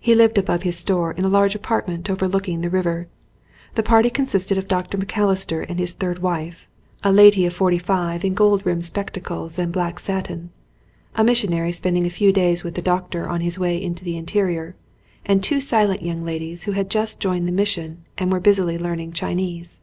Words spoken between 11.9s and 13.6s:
a few days with the doctor on his